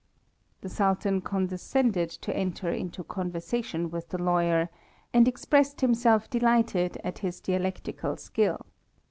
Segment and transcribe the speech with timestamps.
[0.61, 4.69] The Sultan condescended to enter into conversation with the lawyer,
[5.13, 8.65] and expressed himself delighted at his dialectical skill.